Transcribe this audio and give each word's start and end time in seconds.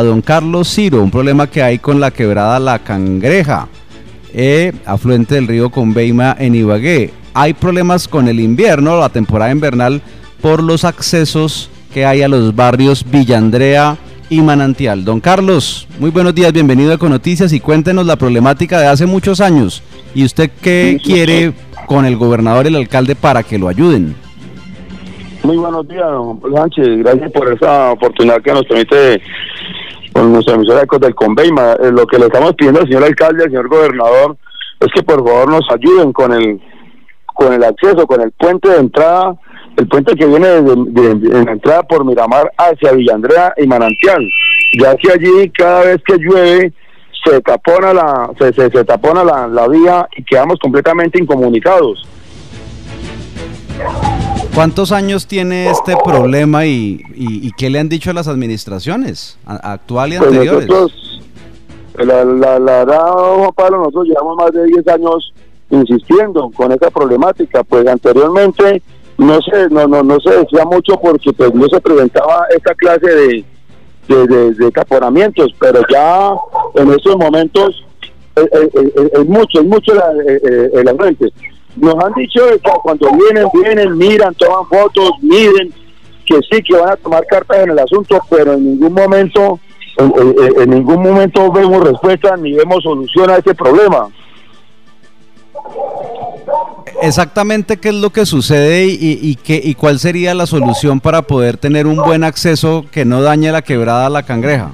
a 0.00 0.04
don 0.04 0.22
Carlos 0.22 0.72
Ciro, 0.72 1.02
un 1.02 1.10
problema 1.10 1.48
que 1.48 1.60
hay 1.60 1.80
con 1.80 1.98
la 1.98 2.12
quebrada 2.12 2.60
La 2.60 2.78
Cangreja, 2.78 3.66
eh, 4.32 4.72
afluente 4.86 5.34
del 5.34 5.48
río 5.48 5.70
Conveima 5.70 6.36
en 6.38 6.54
Ibagué. 6.54 7.10
Hay 7.34 7.52
problemas 7.52 8.06
con 8.06 8.28
el 8.28 8.38
invierno, 8.38 9.00
la 9.00 9.08
temporada 9.08 9.50
invernal, 9.50 10.00
por 10.40 10.62
los 10.62 10.84
accesos 10.84 11.68
que 11.92 12.06
hay 12.06 12.22
a 12.22 12.28
los 12.28 12.54
barrios 12.54 13.04
Villa 13.10 13.38
Andrea 13.38 13.98
y 14.30 14.40
Manantial. 14.40 15.04
Don 15.04 15.18
Carlos, 15.18 15.88
muy 15.98 16.10
buenos 16.10 16.32
días, 16.32 16.52
bienvenido 16.52 16.92
a 16.92 16.94
Econoticias 16.94 17.52
y 17.52 17.58
cuéntenos 17.58 18.06
la 18.06 18.14
problemática 18.14 18.78
de 18.78 18.86
hace 18.86 19.04
muchos 19.04 19.40
años. 19.40 19.82
¿Y 20.14 20.24
usted 20.24 20.48
qué 20.62 21.00
quiere 21.02 21.54
con 21.86 22.04
el 22.06 22.16
gobernador 22.16 22.66
y 22.66 22.68
el 22.68 22.76
alcalde 22.76 23.16
para 23.16 23.42
que 23.42 23.58
lo 23.58 23.66
ayuden? 23.66 24.14
Muy 25.42 25.56
buenos 25.56 25.86
días, 25.86 26.10
don 26.10 26.40
Sánchez. 26.52 26.98
Gracias 26.98 27.32
por 27.32 27.52
esa 27.52 27.92
oportunidad 27.92 28.42
que 28.42 28.52
nos 28.52 28.64
permite 28.64 29.22
con 30.12 30.32
nuestra 30.32 30.56
emisora 30.56 30.82
Ecos 30.82 31.00
del 31.00 31.14
Conveima. 31.14 31.74
Eh, 31.74 31.92
lo 31.92 32.06
que 32.06 32.18
le 32.18 32.26
estamos 32.26 32.54
pidiendo 32.54 32.80
al 32.80 32.86
señor 32.86 33.04
alcalde, 33.04 33.44
al 33.44 33.50
señor 33.50 33.68
gobernador, 33.68 34.36
es 34.80 34.88
que 34.92 35.02
por 35.02 35.24
favor 35.24 35.50
nos 35.50 35.64
ayuden 35.70 36.12
con 36.12 36.32
el 36.32 36.60
con 37.34 37.52
el 37.52 37.62
acceso, 37.62 38.04
con 38.04 38.20
el 38.20 38.32
puente 38.32 38.68
de 38.68 38.78
entrada, 38.78 39.36
el 39.76 39.86
puente 39.86 40.16
que 40.16 40.26
viene 40.26 40.60
de, 40.60 41.44
la 41.44 41.52
entrada 41.52 41.84
por 41.84 42.04
Miramar 42.04 42.52
hacia 42.58 42.90
Villandrea 42.90 43.54
y 43.56 43.66
Manantial, 43.68 44.28
ya 44.76 44.96
que 44.96 45.12
allí 45.12 45.48
cada 45.50 45.84
vez 45.84 45.98
que 46.04 46.16
llueve 46.18 46.72
se 47.24 47.40
tapona 47.42 47.94
la 47.94 48.30
se, 48.40 48.52
se, 48.52 48.70
se 48.70 48.84
tapona 48.84 49.22
la, 49.22 49.46
la 49.46 49.68
vía 49.68 50.08
y 50.16 50.24
quedamos 50.24 50.58
completamente 50.58 51.22
incomunicados. 51.22 52.04
¿Cuántos 54.58 54.90
años 54.90 55.28
tiene 55.28 55.70
este 55.70 55.94
problema 56.04 56.66
y, 56.66 57.00
y, 57.14 57.52
qué 57.52 57.70
le 57.70 57.78
han 57.78 57.88
dicho 57.88 58.10
a 58.10 58.12
las 58.12 58.26
administraciones 58.26 59.38
actual 59.46 60.12
y 60.12 60.16
pues 60.16 60.32
anteriores? 60.32 60.68
Nosotros, 60.68 61.20
la, 61.94 62.24
la, 62.24 62.58
la 62.58 62.84
verdad, 62.84 62.98
Pablo, 63.54 63.78
nosotros 63.78 64.08
llevamos 64.08 64.36
más 64.36 64.50
de 64.50 64.64
10 64.64 64.88
años 64.88 65.32
insistiendo 65.70 66.50
con 66.56 66.72
esta 66.72 66.90
problemática, 66.90 67.62
pues 67.62 67.86
anteriormente 67.86 68.82
no 69.16 69.40
se, 69.42 69.68
no, 69.70 69.86
no, 69.86 70.02
no 70.02 70.18
se 70.18 70.30
decía 70.30 70.64
mucho 70.64 70.98
porque 71.00 71.32
pues 71.32 71.54
no 71.54 71.68
se 71.68 71.80
presentaba 71.80 72.44
esta 72.52 72.74
clase 72.74 73.06
de, 73.06 73.44
de, 74.08 74.54
de, 74.54 74.70
taponamientos, 74.72 75.54
pero 75.60 75.82
ya 75.88 76.32
en 76.74 76.90
estos 76.90 77.16
momentos 77.16 77.86
es, 78.34 78.74
es, 79.12 79.24
mucho, 79.24 79.60
es 79.60 79.66
mucho 79.66 79.94
la, 79.94 80.10
el, 80.10 80.70
el 80.72 80.88
nos 81.80 82.04
han 82.04 82.12
dicho 82.14 82.40
que 82.46 82.58
cuando 82.82 83.08
vienen, 83.12 83.48
vienen, 83.52 83.96
miran, 83.96 84.34
toman 84.34 84.66
fotos, 84.66 85.10
miden, 85.22 85.72
que 86.24 86.38
sí, 86.50 86.62
que 86.62 86.76
van 86.76 86.90
a 86.90 86.96
tomar 86.96 87.24
cartas 87.26 87.58
en 87.58 87.70
el 87.70 87.78
asunto, 87.78 88.20
pero 88.30 88.54
en 88.54 88.64
ningún 88.64 88.92
momento, 88.92 89.58
en, 89.96 90.70
ningún 90.70 91.02
momento 91.02 91.50
vemos 91.50 91.84
respuesta 91.84 92.36
ni 92.36 92.52
vemos 92.52 92.82
solución 92.82 93.30
a 93.30 93.36
ese 93.36 93.54
problema. 93.54 94.08
Exactamente 97.02 97.76
qué 97.76 97.90
es 97.90 97.94
lo 97.94 98.10
que 98.10 98.26
sucede 98.26 98.86
y, 98.86 99.18
y, 99.22 99.36
qué, 99.36 99.60
y 99.62 99.74
cuál 99.74 99.98
sería 99.98 100.34
la 100.34 100.46
solución 100.46 101.00
para 101.00 101.22
poder 101.22 101.56
tener 101.56 101.86
un 101.86 101.96
buen 101.96 102.24
acceso 102.24 102.84
que 102.90 103.04
no 103.04 103.22
dañe 103.22 103.52
la 103.52 103.62
quebrada 103.62 104.06
a 104.06 104.10
la 104.10 104.24
cangreja. 104.24 104.72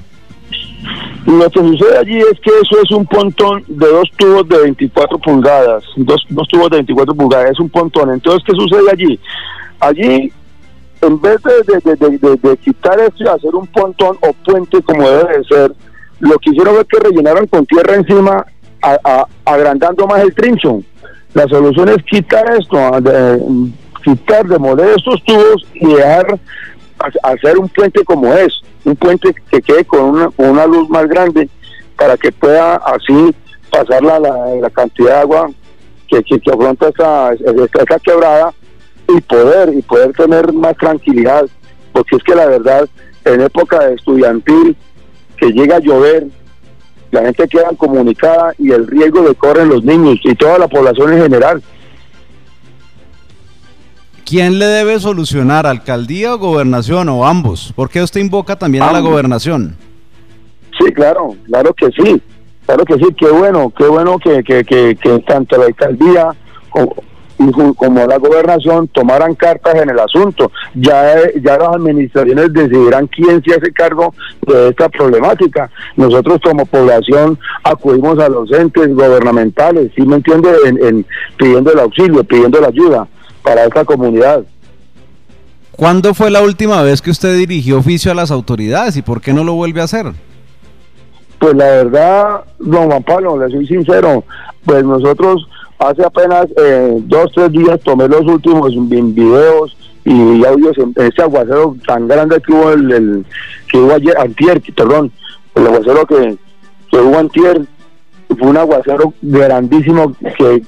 Lo 1.26 1.48
que 1.50 1.60
sucede 1.60 1.98
allí 1.98 2.18
es 2.18 2.38
que 2.40 2.50
eso 2.50 2.82
es 2.82 2.90
un 2.90 3.06
pontón 3.06 3.64
de 3.66 3.86
dos 3.86 4.10
tubos 4.16 4.46
de 4.48 4.58
24 4.58 5.18
pulgadas, 5.18 5.84
dos, 5.96 6.22
dos 6.28 6.46
tubos 6.48 6.70
de 6.70 6.76
24 6.76 7.14
pulgadas, 7.14 7.50
es 7.52 7.60
un 7.60 7.70
pontón. 7.70 8.10
Entonces, 8.10 8.42
¿qué 8.46 8.52
sucede 8.54 8.90
allí? 8.92 9.18
Allí, 9.80 10.32
en 11.00 11.20
vez 11.20 11.38
de, 11.42 12.36
de, 12.36 12.56
quitar 12.58 13.00
esto 13.00 13.24
y 13.24 13.28
hacer 13.28 13.54
un 13.54 13.66
pontón 13.68 14.18
o 14.20 14.32
puente 14.44 14.82
como 14.82 15.08
debe 15.08 15.38
de 15.38 15.44
ser, 15.44 15.72
lo 16.20 16.38
que 16.38 16.50
hicieron 16.50 16.74
fue 16.74 16.84
que 16.86 17.08
rellenaron 17.08 17.46
con 17.46 17.64
tierra 17.66 17.94
encima, 17.94 18.44
agrandando 19.44 20.06
más 20.06 20.22
el 20.22 20.34
trincho. 20.34 20.82
La 21.32 21.48
solución 21.48 21.88
es 21.88 22.02
quitar 22.04 22.44
esto, 22.58 22.76
de, 23.00 23.42
quitar, 24.04 24.46
demoler 24.46 24.94
estos 24.96 25.22
tubos 25.24 25.66
y 25.74 25.94
dejar 25.94 26.38
hacer 27.22 27.58
un 27.58 27.68
puente 27.68 28.04
como 28.04 28.32
es 28.34 28.60
un 28.84 28.96
puente 28.96 29.34
que 29.50 29.62
quede 29.62 29.84
con 29.84 30.32
una, 30.36 30.66
luz 30.66 30.88
más 30.88 31.06
grande 31.08 31.48
para 31.96 32.16
que 32.16 32.32
pueda 32.32 32.76
así 32.76 33.34
pasar 33.70 34.02
la, 34.02 34.18
la, 34.18 34.70
cantidad 34.70 35.16
de 35.16 35.20
agua 35.20 35.50
que, 36.08 36.22
que, 36.22 36.50
afronta 36.50 36.88
esa, 36.88 37.98
quebrada 37.98 38.52
y 39.08 39.20
poder 39.20 39.74
y 39.74 39.82
poder 39.82 40.12
tener 40.12 40.52
más 40.52 40.76
tranquilidad 40.76 41.46
porque 41.92 42.16
es 42.16 42.22
que 42.22 42.34
la 42.34 42.46
verdad 42.46 42.88
en 43.24 43.40
época 43.40 43.88
estudiantil 43.88 44.76
que 45.36 45.50
llega 45.50 45.76
a 45.76 45.80
llover 45.80 46.26
la 47.10 47.22
gente 47.22 47.48
queda 47.48 47.70
comunicada 47.76 48.54
y 48.58 48.72
el 48.72 48.86
riesgo 48.86 49.22
de 49.22 49.34
corren 49.34 49.68
los 49.68 49.84
niños 49.84 50.18
y 50.24 50.34
toda 50.34 50.58
la 50.58 50.68
población 50.68 51.12
en 51.12 51.22
general 51.22 51.62
¿Quién 54.24 54.58
le 54.58 54.66
debe 54.66 54.98
solucionar, 55.00 55.66
alcaldía 55.66 56.34
o 56.34 56.38
gobernación 56.38 57.08
o 57.10 57.26
ambos? 57.26 57.72
¿Por 57.76 57.90
qué 57.90 58.02
usted 58.02 58.20
invoca 58.20 58.56
también 58.56 58.82
a 58.82 58.92
la 58.92 59.00
gobernación? 59.00 59.76
Sí, 60.78 60.92
claro, 60.92 61.34
claro 61.44 61.74
que 61.74 61.90
sí, 61.90 62.20
claro 62.64 62.84
que 62.84 62.94
sí, 62.94 63.06
qué 63.18 63.28
bueno, 63.28 63.72
qué 63.76 63.86
bueno 63.86 64.18
que, 64.18 64.42
que, 64.42 64.64
que, 64.64 65.18
tanto 65.26 65.58
la 65.58 65.66
alcaldía 65.66 66.30
como, 66.70 67.74
como 67.74 68.06
la 68.06 68.16
gobernación 68.16 68.88
tomaran 68.88 69.34
cartas 69.34 69.74
en 69.74 69.90
el 69.90 69.98
asunto. 70.00 70.50
Ya, 70.74 71.16
ya 71.42 71.58
las 71.58 71.68
administraciones 71.68 72.50
decidirán 72.52 73.06
quién 73.08 73.42
se 73.44 73.54
hace 73.54 73.72
cargo 73.72 74.14
de 74.46 74.70
esta 74.70 74.88
problemática. 74.88 75.70
Nosotros 75.96 76.40
como 76.42 76.64
población 76.64 77.38
acudimos 77.62 78.18
a 78.18 78.30
los 78.30 78.50
entes 78.52 78.88
gubernamentales, 78.88 79.92
¿sí 79.94 80.02
me 80.02 80.16
entiende? 80.16 80.50
en, 80.64 81.04
pidiendo 81.36 81.72
el 81.72 81.80
auxilio, 81.80 82.24
pidiendo 82.24 82.58
la 82.58 82.68
ayuda 82.68 83.06
para 83.44 83.64
esta 83.64 83.84
comunidad. 83.84 84.42
¿Cuándo 85.76 86.14
fue 86.14 86.30
la 86.30 86.42
última 86.42 86.82
vez 86.82 87.02
que 87.02 87.10
usted 87.10 87.36
dirigió 87.36 87.78
oficio 87.78 88.10
a 88.10 88.14
las 88.14 88.30
autoridades 88.30 88.96
y 88.96 89.02
por 89.02 89.20
qué 89.20 89.32
no 89.32 89.44
lo 89.44 89.54
vuelve 89.54 89.80
a 89.80 89.84
hacer? 89.84 90.06
Pues 91.38 91.54
la 91.54 91.64
verdad, 91.64 92.44
don 92.58 92.86
Juan 92.86 93.02
Pablo, 93.02 93.38
le 93.38 93.52
soy 93.52 93.66
sincero, 93.66 94.24
pues 94.64 94.82
nosotros 94.82 95.46
hace 95.78 96.04
apenas 96.04 96.46
eh, 96.56 96.96
dos, 97.00 97.30
tres 97.34 97.52
días 97.52 97.78
tomé 97.80 98.08
los 98.08 98.22
últimos 98.22 98.72
videos 98.88 99.76
y 100.04 100.44
audios 100.44 100.78
en 100.78 100.94
ese 100.96 101.22
aguacero 101.22 101.76
tan 101.86 102.08
grande 102.08 102.40
que 102.40 102.52
hubo 102.52 102.70
el, 102.70 103.26
que 103.70 103.78
hubo 103.78 103.92
ayer, 103.92 104.16
antier, 104.16 104.62
perdón, 104.74 105.12
el 105.54 105.66
aguacero 105.66 106.06
que, 106.06 106.36
que 106.90 106.96
hubo 106.96 107.18
antier, 107.18 107.62
fue 108.38 108.48
un 108.48 108.56
aguacero 108.56 109.12
grandísimo 109.20 110.14
que 110.38 110.62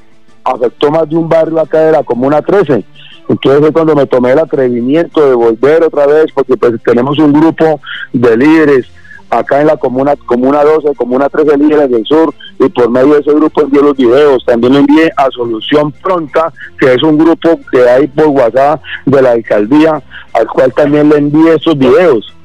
afectó 0.46 0.90
más 0.90 1.08
de 1.08 1.16
un 1.16 1.28
barrio 1.28 1.60
acá 1.60 1.80
de 1.80 1.92
la 1.92 2.02
Comuna 2.02 2.40
13. 2.40 2.84
Entonces 3.28 3.60
fue 3.60 3.72
cuando 3.72 3.96
me 3.96 4.06
tomé 4.06 4.32
el 4.32 4.38
atrevimiento 4.38 5.28
de 5.28 5.34
volver 5.34 5.82
otra 5.82 6.06
vez, 6.06 6.26
porque 6.32 6.56
pues 6.56 6.80
tenemos 6.84 7.18
un 7.18 7.32
grupo 7.32 7.80
de 8.12 8.36
líderes 8.36 8.86
acá 9.28 9.60
en 9.60 9.66
la 9.66 9.76
comuna, 9.76 10.14
comuna 10.14 10.62
12, 10.62 10.94
comuna 10.94 11.28
13 11.28 11.58
líderes 11.58 11.90
del 11.90 12.04
sur, 12.04 12.32
y 12.60 12.68
por 12.68 12.88
medio 12.88 13.14
de 13.14 13.20
ese 13.20 13.32
grupo 13.32 13.62
envié 13.62 13.82
los 13.82 13.96
videos. 13.96 14.44
También 14.44 14.74
lo 14.74 14.78
envié 14.78 15.10
a 15.16 15.28
Solución 15.30 15.90
Pronta, 15.90 16.52
que 16.78 16.94
es 16.94 17.02
un 17.02 17.18
grupo 17.18 17.58
que 17.72 17.88
hay 17.88 18.06
por 18.06 18.28
WhatsApp 18.28 18.80
de 19.04 19.22
la 19.22 19.32
alcaldía, 19.32 20.00
al 20.32 20.46
cual 20.46 20.72
también 20.72 21.08
le 21.08 21.16
envié 21.16 21.54
esos 21.54 21.76
videos. 21.76 22.35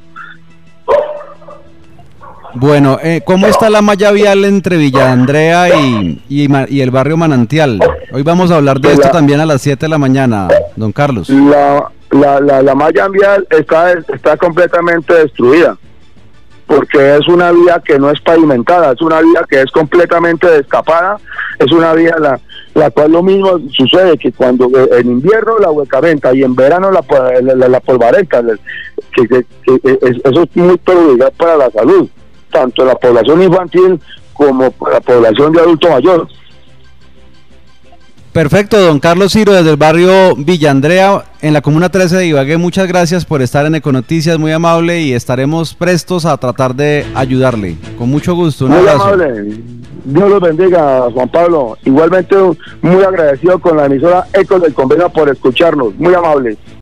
Bueno, 2.53 2.99
eh, 3.01 3.21
¿cómo 3.23 3.47
está 3.47 3.69
la 3.69 3.81
malla 3.81 4.11
vial 4.11 4.43
entre 4.45 4.77
Villa 4.77 5.11
Andrea 5.11 5.69
y, 5.69 6.21
y, 6.27 6.81
el 6.81 6.91
barrio 6.91 7.17
Manantial? 7.17 7.79
Hoy 8.11 8.23
vamos 8.23 8.51
a 8.51 8.57
hablar 8.57 8.79
de 8.79 8.93
esto 8.93 9.09
también 9.09 9.39
a 9.39 9.45
las 9.45 9.61
7 9.61 9.85
de 9.85 9.89
la 9.89 9.97
mañana, 9.97 10.47
don 10.75 10.91
Carlos. 10.91 11.29
La, 11.29 11.89
la, 12.11 12.61
la, 12.61 12.75
malla 12.75 13.07
vial 13.07 13.47
está, 13.49 13.93
está 13.93 14.35
completamente 14.37 15.13
destruida, 15.13 15.77
porque 16.67 17.15
es 17.15 17.27
una 17.27 17.51
vía 17.51 17.81
que 17.83 17.97
no 17.97 18.11
es 18.11 18.19
pavimentada, 18.19 18.91
es 18.91 19.01
una 19.01 19.21
vía 19.21 19.45
que 19.49 19.61
es 19.61 19.71
completamente 19.71 20.47
destapada, 20.47 21.17
es 21.57 21.71
una 21.71 21.93
vía 21.93 22.15
la, 22.19 22.39
la 22.73 22.91
cual 22.91 23.13
lo 23.13 23.23
mismo 23.23 23.59
sucede 23.69 24.17
que 24.17 24.33
cuando 24.33 24.65
eh, 24.77 24.99
en 24.99 25.07
invierno 25.11 25.57
la 25.57 25.71
huecaventa 25.71 26.33
y 26.33 26.43
en 26.43 26.55
verano 26.55 26.91
la, 26.91 27.01
la, 27.41 27.81
que, 29.13 29.27
que, 29.27 29.45
eso 30.23 30.43
es 30.43 30.55
muy 30.55 30.77
perjudicial 30.77 31.31
para 31.37 31.55
la 31.55 31.71
salud 31.71 32.09
tanto 32.51 32.85
la 32.85 32.95
población 32.95 33.41
infantil 33.41 33.99
como 34.33 34.73
la 34.91 35.01
población 35.01 35.53
de 35.53 35.61
adulto 35.61 35.89
mayor. 35.89 36.27
Perfecto, 38.33 38.79
don 38.79 39.01
Carlos 39.01 39.33
Ciro 39.33 39.51
desde 39.51 39.71
el 39.71 39.75
barrio 39.75 40.35
Villa 40.37 40.71
Andrea 40.71 41.25
en 41.41 41.51
la 41.53 41.61
comuna 41.61 41.89
13 41.89 42.15
de 42.15 42.27
Ibagué. 42.27 42.57
Muchas 42.57 42.87
gracias 42.87 43.25
por 43.25 43.41
estar 43.41 43.65
en 43.65 43.75
Econoticias, 43.75 44.39
muy 44.39 44.53
amable 44.53 45.01
y 45.01 45.11
estaremos 45.11 45.73
prestos 45.73 46.25
a 46.25 46.37
tratar 46.37 46.73
de 46.73 47.05
ayudarle. 47.13 47.75
Con 47.97 48.09
mucho 48.09 48.33
gusto. 48.33 48.67
muy 48.67 48.87
amable. 48.87 49.59
Dios 50.05 50.29
los 50.29 50.39
bendiga, 50.39 51.09
Juan 51.13 51.27
Pablo. 51.27 51.77
Igualmente 51.83 52.35
muy 52.81 53.03
agradecido 53.03 53.59
con 53.59 53.75
la 53.75 53.87
emisora 53.87 54.25
Ecos 54.31 54.61
del 54.61 54.73
Convenio 54.73 55.09
por 55.09 55.27
escucharnos. 55.27 55.93
Muy 55.95 56.13
amable. 56.13 56.57